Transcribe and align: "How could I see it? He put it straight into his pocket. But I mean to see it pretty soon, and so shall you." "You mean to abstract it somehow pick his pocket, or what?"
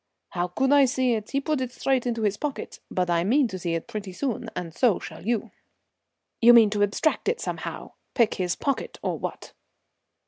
"How 0.29 0.47
could 0.47 0.71
I 0.73 0.85
see 0.85 1.13
it? 1.13 1.29
He 1.29 1.39
put 1.39 1.61
it 1.61 1.71
straight 1.71 2.07
into 2.07 2.23
his 2.23 2.35
pocket. 2.35 2.79
But 2.89 3.07
I 3.11 3.23
mean 3.23 3.47
to 3.49 3.59
see 3.59 3.75
it 3.75 3.85
pretty 3.87 4.13
soon, 4.13 4.49
and 4.55 4.73
so 4.73 4.97
shall 4.97 5.23
you." 5.27 5.51
"You 6.41 6.55
mean 6.55 6.71
to 6.71 6.81
abstract 6.81 7.29
it 7.29 7.39
somehow 7.39 7.91
pick 8.15 8.33
his 8.33 8.55
pocket, 8.55 8.97
or 9.03 9.19
what?" 9.19 9.53